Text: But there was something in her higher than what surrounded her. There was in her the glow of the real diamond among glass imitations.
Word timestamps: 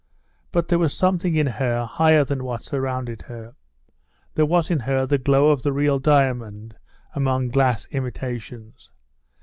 But 0.51 0.67
there 0.67 0.79
was 0.79 0.95
something 0.95 1.35
in 1.35 1.45
her 1.45 1.85
higher 1.85 2.25
than 2.25 2.43
what 2.43 2.65
surrounded 2.65 3.21
her. 3.21 3.53
There 4.33 4.47
was 4.47 4.71
in 4.71 4.79
her 4.79 5.05
the 5.05 5.19
glow 5.19 5.51
of 5.51 5.61
the 5.61 5.71
real 5.71 5.99
diamond 5.99 6.75
among 7.13 7.49
glass 7.49 7.85
imitations. 7.91 8.89